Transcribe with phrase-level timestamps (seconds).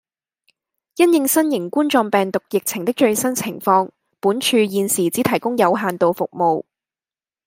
[0.95, 6.65] 因應新型冠狀病毒疫情的最新情況，本處現時只提供有限度服務